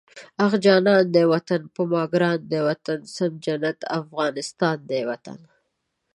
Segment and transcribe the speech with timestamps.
[0.45, 5.39] اخ جانان دی وطن، پر ما ګران دی وطن، سم جنت افغانستان دی وطن